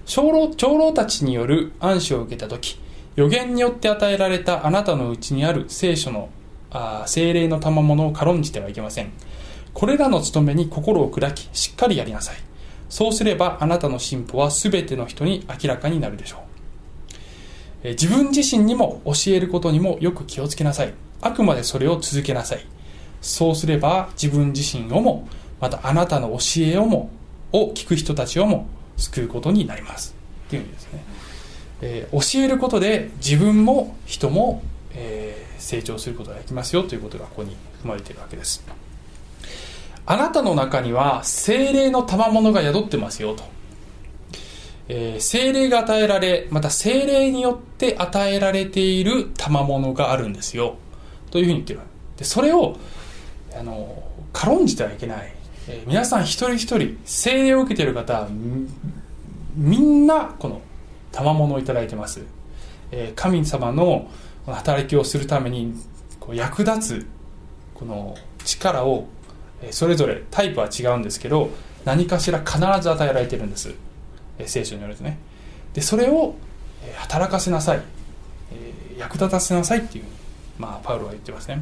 [0.05, 2.79] 長老長老たちによる暗視を受けた時
[3.15, 6.29] 予言によって与えられたあなたのうちにある聖書の
[6.69, 9.11] あ精霊の賜物を軽んじてはいけません。
[9.75, 12.37] これらの務めに心を砕きしっかりやりなさい。
[12.89, 16.37] そうすればあなたの進歩は全ての人に明らかになるでしょ
[17.83, 17.89] う。
[17.89, 20.93] 自分自身にも教えることにもよく気をつけなさい。
[21.21, 22.65] あくまでそれを続けなさい。
[23.21, 25.27] そうすれば自分自身をも
[25.59, 27.11] またあなたの教えをも
[27.51, 30.15] を聞く人たちをも救うことになります。
[30.47, 31.03] っていう意味ですね、
[31.81, 38.63] えー、教えることで自分も人も、えー、成長することができますよということがここに含まれているわけです。
[40.05, 43.43] あなたの中には精霊の賜物が宿ってますよと、
[44.87, 50.77] えー、精霊が与えられまた精霊によって与えられている賜物があるんですよ。
[51.31, 51.79] というふうに言ってる
[52.17, 52.77] でそれを
[53.57, 55.33] あの軽んじてはいけない。
[55.67, 58.27] えー、皆さん一人一人聖霊を受けている方
[59.55, 60.61] みんなこの
[61.11, 62.21] 賜物を頂いてます、
[62.91, 64.11] えー、神様の
[64.45, 65.73] 働きをするために
[66.19, 67.07] こう役立つ
[67.73, 69.07] この力を
[69.71, 71.49] それぞれタイプは違うんですけど
[71.85, 73.73] 何かしら必ず与えられてるんです。
[74.45, 75.17] 聖書によるとね。
[75.73, 76.35] でそれを
[76.95, 77.81] 働かせなさい。
[78.97, 80.13] 役立たせなさいっていううに、
[80.57, 81.61] まあ、パウロは言ってますね。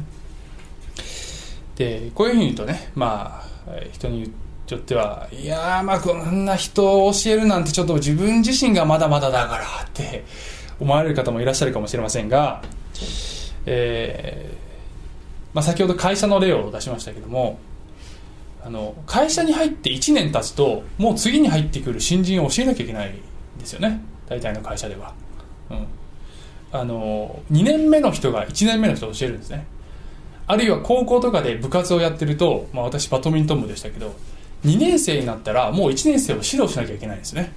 [1.76, 4.32] でこういうふうに言うとねまあ人に
[4.68, 10.24] よってはいやまあこんな人を教えるなんてちょっと自分自身がまだまだだからって
[10.78, 12.62] 思われる方もいらっしゃるかもしれませんが、
[13.66, 17.58] えーまあ、先ほど会社の例を出しましたけども
[18.64, 24.00] あの会社に入って1年経つともう次に入ってくる新人を教えなきゃいけないんですよね。
[24.26, 25.12] 大体の会社では、
[25.70, 25.86] うん、
[26.72, 29.66] あの2年目の人が1年目の人を教えるんですね。
[30.46, 34.14] あるいは高校とかで部活をやってると、まあ、私バドミントン部でしたけど
[34.64, 37.52] 2年生になったらもう1年生を指導しなきゃいけないんですね。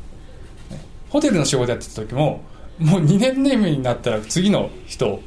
[1.09, 2.41] ホテルの仕事やってた時も
[2.79, 5.21] もう2年目になったら次の人、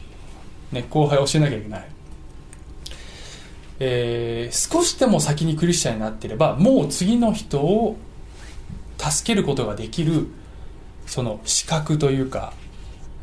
[0.72, 1.88] ね、後輩を教えなきゃいけない、
[3.80, 7.96] えー、少しでも先にクリスチャンになっていればもう次の人を
[8.98, 10.26] 助けることができる
[11.06, 12.52] その資格というか、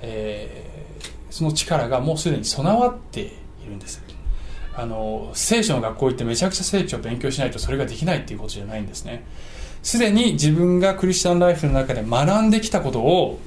[0.02, 3.32] えー、その力がもうすでに備わってい
[3.68, 4.04] るんです。
[4.76, 9.26] あの聖書の学校行ってめちゃくちゃ聖書を勉強しないとそれができないっていうことじゃないんですね。
[9.82, 13.40] すでに自分がクリスチャンライフの中で学んできたことを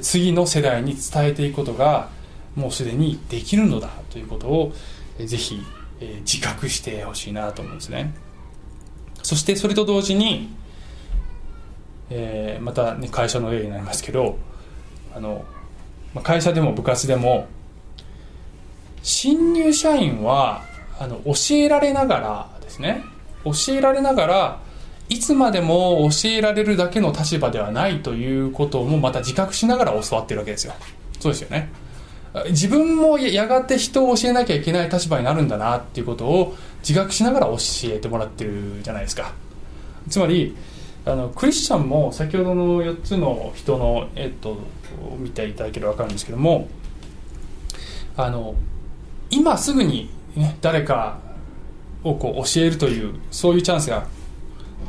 [0.00, 2.08] 次の世代に伝えていくことが
[2.56, 4.72] もうすでにできるのだということを
[5.18, 5.60] ぜひ
[6.04, 8.14] え自覚してほしいなと思うんですね。
[9.22, 10.54] そしてそれと同時に、
[12.10, 14.36] えー、また、ね、会社の例になりますけど
[15.14, 15.44] あの
[16.22, 17.48] 会社でも部活でも
[19.02, 20.62] 新入社員は
[20.98, 23.02] あの教えられながらですね。
[23.44, 24.60] 教えられながら
[25.08, 30.74] いつまでも教えられるだけの立場ではないということもまた自覚しながら教わってるわけですよ。
[31.20, 31.68] そうですよね。
[32.50, 39.32] 自分もやがて人を教えなきゃいけない立場になるんだなっていうことを自覚しながら教えてもらってるじゃないですか。
[40.08, 40.56] つまり
[41.06, 44.58] あのクリスチャンも先ほどの4つの人の、えっと、
[45.18, 46.68] 見ていただければ分かるんですけども
[48.16, 48.54] あの
[49.30, 51.18] 今すぐに、ね、誰か
[52.02, 54.06] をこう教えるというそういうチャンスが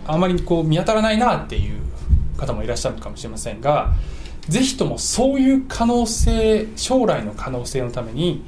[0.08, 1.82] あまりこう見当たらないなっていう
[2.38, 3.94] 方もいらっしゃるかもしれませんが
[4.50, 8.44] ぜひともそういう可能性将来の可能性のために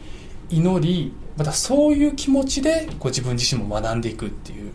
[0.50, 4.72] 祈りまたそういう気持ちでこ自分自身も学んでいくっていう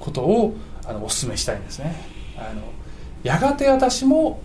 [0.00, 1.94] ことをあのお勧めしたいんですね。
[2.36, 2.62] あの
[3.22, 4.40] やがて私も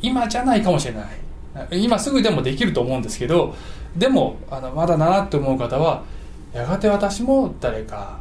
[0.00, 1.82] 今じゃないかもしれない。
[1.82, 3.54] 今すぐでもできると思うんですけど
[3.96, 6.04] でもあのまだなって思う方は
[6.52, 8.20] やがて私も誰か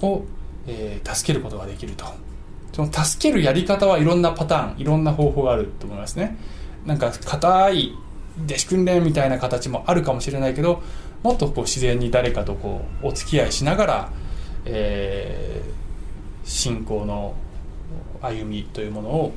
[0.00, 0.22] を、
[0.66, 2.25] えー、助けることができると。
[2.76, 6.36] その助けるやり方はいろんなパターンいろんな方法があると思いますね。
[6.84, 7.94] なんか硬い
[8.44, 10.82] 弟子訓練みたいな形もあるかもしれないけど
[11.22, 14.12] もっとこう自然に誰かとこうお付き合いしながら、
[14.66, 17.34] えー、信仰の
[18.20, 19.32] 歩みというものを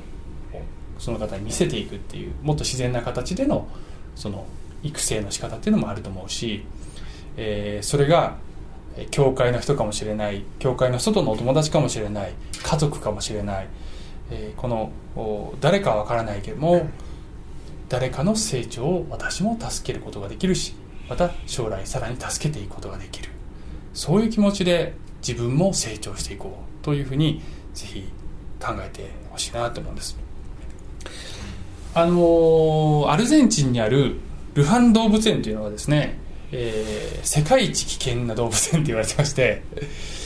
[0.97, 3.69] その方に見せていくっていうもっと自然な形での
[4.15, 4.45] その
[4.83, 6.65] 育成の仕方っていうのもあると思うし、
[7.37, 8.35] えー、それが
[9.11, 13.67] 教会の人かもしれない教会の外のお友達かもしれない家族かもしれない、
[14.31, 14.91] えー、この
[15.61, 16.89] 誰かは分からないけども
[17.87, 20.75] 誰かの成長を私も助けることができるし
[21.09, 23.29] また将来さらに助けていくことができる。
[23.93, 24.93] そういう気持ちで
[25.27, 27.41] 自分も成長していこうというふうに
[27.73, 28.07] ぜひ
[28.61, 30.17] 考えてほしいなと思うんです。
[31.93, 34.17] あのアルゼンチンにある
[34.53, 36.17] ルハン動物園というのはですね、
[36.51, 39.63] えー、世界一危険な動物園と言われてまして、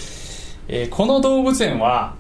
[0.68, 2.16] えー、この動物園は、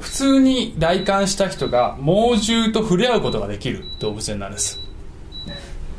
[0.00, 4.78] 普通に来館した人が猛獣と触れ合うことができる動物園なんです。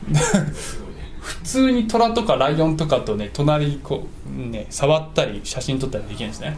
[1.19, 6.55] 普通に虎とかライオンとかとね隣にこうね触ったり写真撮ったりできるんですね。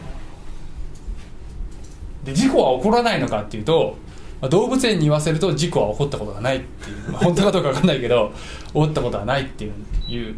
[2.24, 3.96] で事故は起こらないのかっていうと、
[4.42, 8.32] まあ、動物園に言わせると事故は起こったことがないっていう、まあ、本当かどうか分かんないけど
[8.66, 9.72] 起こったことはないっていう
[10.08, 10.34] 言う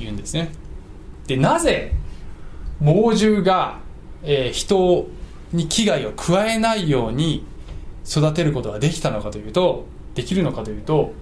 [0.00, 0.50] 言うんですね。
[1.28, 1.92] でなぜ
[2.80, 3.78] 猛獣が、
[4.24, 5.08] えー、人
[5.52, 7.44] に危害を加えないように
[8.04, 11.12] 育てることができたのかというとできるのかというと、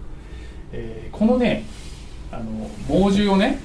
[0.73, 1.67] えー、このね
[2.33, 3.61] あの猛獣をね、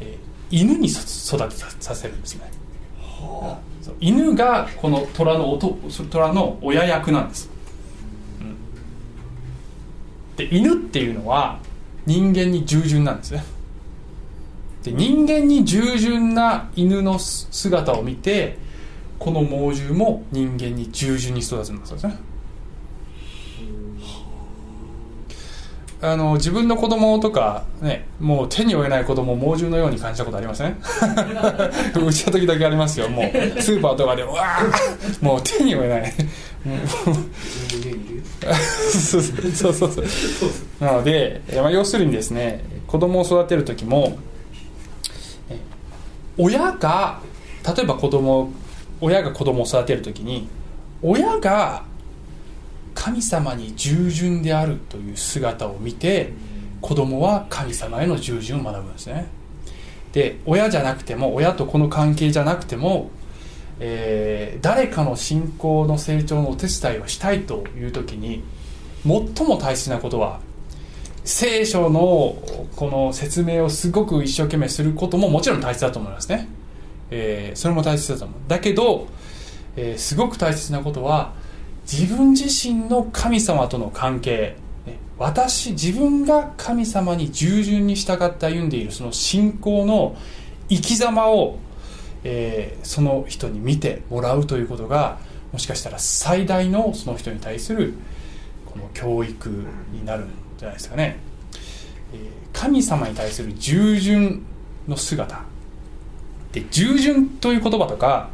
[0.00, 0.96] えー、犬に育
[1.48, 2.50] てさせるんですね、
[4.00, 5.78] 犬がこの虎の音
[6.10, 7.48] 虎の親役なんです、
[8.40, 8.56] うん、
[10.36, 11.58] で犬っていうのは
[12.04, 13.44] 人間に従順なんですね。
[14.84, 18.58] で人間に従順な犬の姿を見て
[19.18, 22.16] この猛獣も人間に従順に育つんですね。
[26.02, 30.76] あの自分の子供とかねもう手に負えない子供を猛獣のように感じたことありません？
[32.06, 33.08] うちは時々ありますよ。
[33.08, 34.62] もうスーパーとかでわあ
[35.24, 36.12] もう手に負えない。
[38.92, 39.22] そう。
[39.54, 40.04] そうそうそう。
[40.84, 44.18] なので、まあ、要するにですね子供を育てる時も
[46.38, 47.20] 親が
[47.76, 48.50] 例えば子供
[49.00, 50.48] 親が子供を育てる時に
[51.02, 51.82] 親が
[52.96, 56.32] 神様に従順であるという姿を見て
[56.80, 59.28] 子供は神様への従順を学ぶんですね。
[60.12, 63.10] で親じゃなくても親とこの関係じゃなくても、
[63.78, 68.42] えー、誰かの信仰の成長のお手伝いをしたいという時に
[69.04, 70.40] 最も大切なことは
[71.22, 72.38] 聖書の
[72.76, 76.48] この説明をすごく一生懸命することももちろん大切だと思いますね、
[77.10, 78.40] えー、それも大切だと思う。
[78.48, 79.08] だけど、
[79.76, 81.34] えー、すごく大切なことは
[81.90, 84.56] 自分自身の神様との関係。
[85.18, 90.14] 私自分が神様に従順に従って歩んでいるその信仰の
[90.68, 91.58] 生き様を、
[92.22, 95.18] えー、その人に見てもらうということが
[95.52, 97.94] もしかしたら最大のその人に対する
[98.66, 99.48] この教育
[99.90, 101.16] になるんじゃないですかね、
[102.12, 102.20] えー、
[102.52, 104.44] 神様に対する従順
[104.86, 105.44] の姿。
[106.52, 108.28] で従順という言葉とか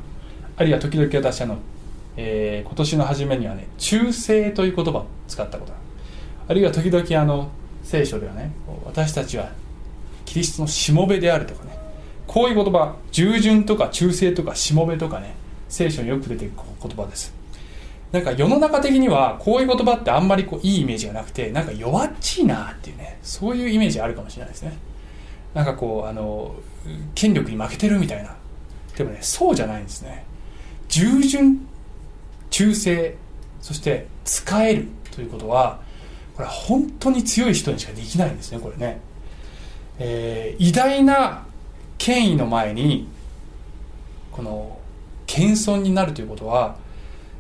[0.57, 1.59] あるいは時々私あの
[2.16, 5.72] えー、今年の初めにはね忠誠という言葉を使ったこと
[6.48, 7.51] あるいは時々あの
[7.83, 8.53] 聖書ではね
[8.85, 9.51] 私たちは
[10.25, 11.79] キリストのしもべであるとかね
[12.27, 15.35] こういう言葉従順とか忠誠とかしもべとかね
[15.68, 17.35] 聖書によく出てくる言葉です。
[18.12, 24.77] なんか世の中的にはこういう言葉ってあんまりこういいイメージがなくてなんか弱っちいなっていうねそういうイメージあるかもしれないですね。
[25.55, 26.55] なんかこうあの
[27.14, 28.37] 権力に負けてるみたいな。
[28.96, 30.25] でもねそうじゃないんですね。
[30.88, 31.66] 従順
[32.53, 33.17] 忠誠
[33.61, 35.81] そして使えるということは
[36.37, 39.01] これは本当に強い人にしかできないんですねこれね、
[39.99, 41.47] えー、偉大な
[41.99, 43.09] 権威の前に
[44.31, 44.79] この
[45.27, 46.77] 謙遜になるということは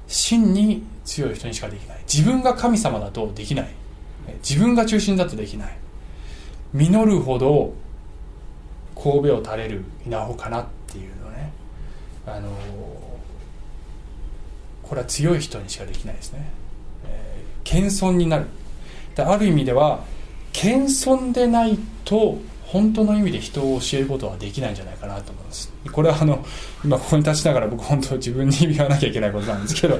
[0.06, 1.98] 真に強い人にしかできない。
[2.02, 3.68] 自分が神様だとできない。
[4.48, 5.76] 自分が中心だとできない。
[6.72, 7.74] 実るほど
[8.94, 11.52] 神戸を垂れる稲穂かなっていうのね。
[12.26, 12.50] あの
[14.82, 16.50] これは強い人にしかできないですね、
[17.06, 18.46] えー、謙遜になる。
[19.16, 20.04] ある意味では
[20.52, 25.70] 謙遜でないと本当の意味で人を教えることはできないんじゃないかなと思います。
[25.92, 26.44] これはあの
[26.82, 29.98] 今ここに立ちながら僕本当自分に言わなきゃいけないことなんですけど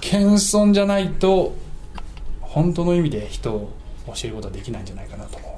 [0.00, 1.54] 謙遜じゃないと
[2.40, 3.72] 本当の意味で人を
[4.06, 5.50] 教えることはできないんじゃないかなと思う。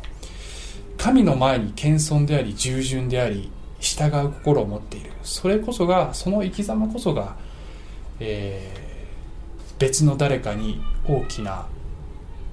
[0.96, 5.12] 神の前に謙遜であり従順であり従う心を持っている。
[5.22, 7.36] それこそがその生き様こそが
[8.20, 11.66] えー、別の誰かに大きな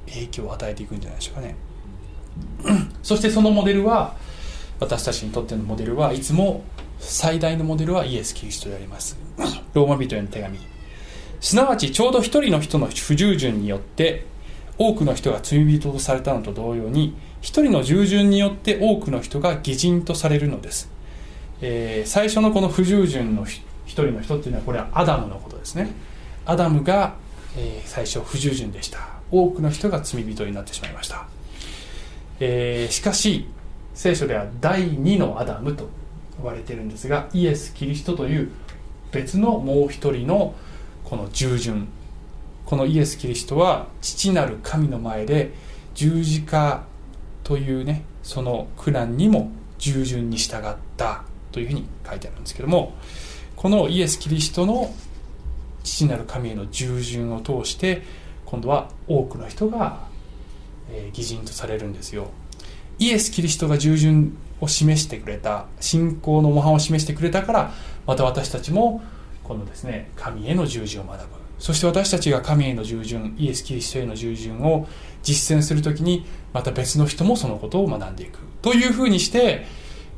[0.07, 1.55] 影響を与えていくんじゃないでしょうかね。
[3.03, 4.15] そしてそのモデルは
[4.79, 6.63] 私たちにとってのモデルはいつも
[6.99, 9.17] 最大のモデルはイエス・キリストであります。
[9.73, 10.57] ローマ人への手紙。
[11.39, 14.25] すなわちちょうど一人の人の不従順によって
[14.77, 20.89] 多くの人が罪人とされたのと同様に一人の従順によって多くの人が義人とされるのです、
[21.61, 23.45] えー、最初のこの不従順の
[23.85, 25.91] 一人の人っていうのはこれはアダムのことですね。
[26.45, 27.15] アダムが、
[27.57, 29.15] えー、最初不従順でした。
[29.31, 31.25] 多くの人が罪人になってしまいました、
[32.39, 33.47] えー、しかし
[33.93, 35.89] 聖書では第2のアダムと
[36.37, 38.51] 呼ばれてるんですがイエス・キリストという
[39.11, 40.53] 別のもう一人の
[41.03, 41.87] この従順。
[42.65, 45.53] このイエス・キリストは父なる神の前で
[45.93, 46.83] 十字架
[47.43, 52.95] というねその苦難にも従順に従ったというふうに書いてあるんですけども
[53.65, 54.93] このイエス・キリストの
[55.83, 58.03] 父なる神への従順を通して
[58.45, 60.05] 今度は多くの人が、
[60.91, 62.27] え、義人とされるんですよ。
[62.99, 67.71] イエス・キリストが従順を示してくれた信仰の模範を示してくれたから
[68.05, 69.01] また私たちも
[69.43, 71.25] このですね神への従順を学ぶ。
[71.57, 74.87] そして私たちが神への従順イエス・キリストへの従順を
[75.23, 78.37] 実践する時にまた別の人もそのことを学んでいく。
[78.61, 79.65] というふうにして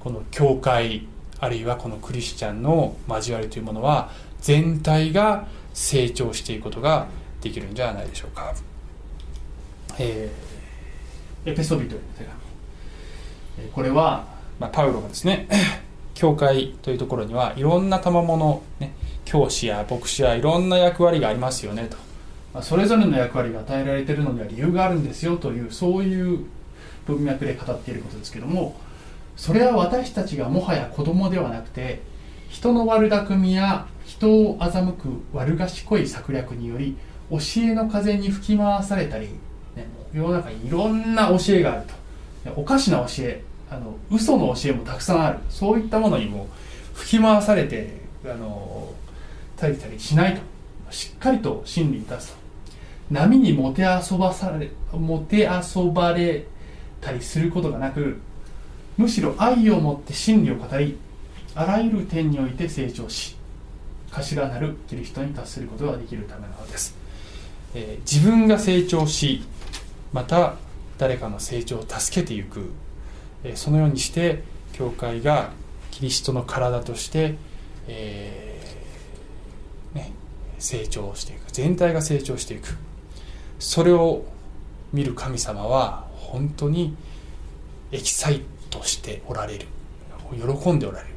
[0.01, 1.07] この教会
[1.39, 4.11] あるいはこのクリスチャンの交わりというものは
[4.41, 7.07] 全体が成長していくことが
[7.41, 8.53] できるんじゃないでしょうか。
[9.99, 14.25] えー、エペソビトへの手紙これは、
[14.59, 15.47] まあ、パウロがですね
[16.13, 18.93] 教会というところにはいろんな賜物、ね、
[19.25, 21.97] 教師や牧師やいろんな役割がありますよねと、
[22.53, 26.45] まあ、それぞれの役割が与えられているのには理由があるんですよというそういう
[27.05, 28.75] 文脈で語っていることですけども
[29.37, 32.01] それは私たちがもはや子供ではなくて
[32.49, 36.97] 人の悪巧みや人を欺く悪賢い策略により
[37.29, 39.27] 教えの風に吹き回されたり、
[39.75, 41.93] ね、世の中にいろんな教えがあると。
[42.55, 45.39] おかしな教えあの嘘の教えもたくさんある。
[45.49, 46.47] そういったものにも
[46.93, 48.89] 吹き回されてあの
[49.57, 50.41] たりたりしないと。
[50.89, 52.37] しっかりと真理に立つと。
[53.11, 56.45] 波にもてあそばされもてあそばれ
[57.01, 58.19] たりすることがなく
[58.97, 60.97] むしろ愛を持って真理を語り
[61.55, 63.35] あらゆる点において成長し
[64.11, 66.95] 頭なるキリストに達することができるためなのです、
[67.75, 69.43] えー、自分が成長し
[70.13, 70.55] また
[70.97, 72.71] 誰かの成長を助けていく、
[73.43, 74.43] えー、そのようにして
[74.73, 75.51] 教会が
[75.91, 77.35] キリストの体として、
[77.87, 80.11] えー、ね、
[80.59, 81.51] 成長していく。
[81.51, 82.77] 全体が成長していく。
[83.57, 84.23] それを
[84.93, 86.95] 見る神様は本当に
[87.91, 89.67] エキサイトとしておられる。
[90.31, 91.13] 喜んでおられる。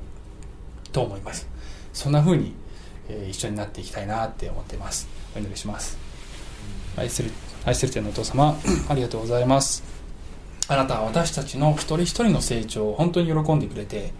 [0.92, 1.48] と思います。
[1.92, 2.54] そんな風に
[3.10, 5.08] え一緒になっていきたいなって思ってます。
[5.34, 5.98] お祈りします。
[6.96, 7.30] 愛する
[7.64, 8.56] 愛する天のお父様
[8.88, 9.82] ありがとうございます。
[10.68, 14.12] あなたは私たちの一人一人の成長を本当に喜んでくれて、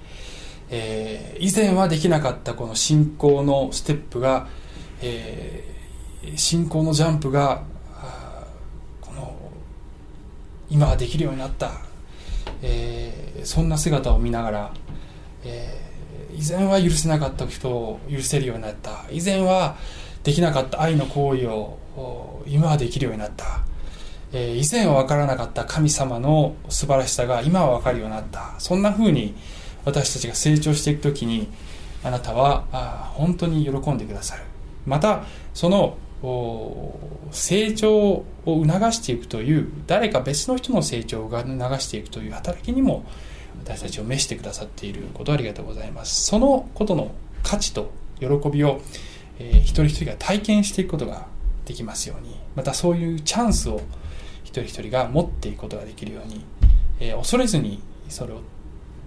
[0.68, 4.48] えー、以前はできなかったこの信仰のステップが、
[5.00, 7.62] えー、信仰のジャンプが
[9.00, 9.36] この
[10.68, 11.70] 今はできるようになった、
[12.62, 14.74] えー、そんな姿を見ながら、
[15.44, 15.90] えー
[16.40, 19.04] 以前は許せなかった人を許せるようになった。
[19.10, 19.76] 以前は
[20.22, 23.62] できなかった愛の行為を今はできるようになった、
[24.32, 28.54] え以前は分からなかった神様の素晴らしさが今は分かるようになった。
[28.58, 29.34] そんな風に
[29.84, 31.48] 私たちが成長していく時に
[32.02, 34.42] あなたはあ本当に喜んでくださる。
[34.86, 41.46] またその成長を促していくという誰か別の人の成長を促
[41.80, 43.04] していくという働きにも
[43.64, 46.24] 私たちを召してくださっていることありがとうございます。
[46.24, 47.12] そのことの
[47.42, 48.80] 価値と喜びを、
[49.38, 51.26] えー、一人一人が体験していくことが
[51.64, 53.80] できますようにまたそういうチャンスを
[54.44, 56.44] 一人一人が持っていくことができるように、
[56.98, 58.40] えー、恐れずにそれを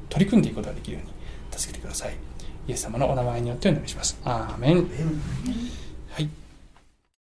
[0.09, 1.13] 取り組んでいくことができるように
[1.57, 2.15] 助けてください。
[2.67, 4.17] イエス様のお名前によってお願いします。
[4.23, 5.82] アーメン。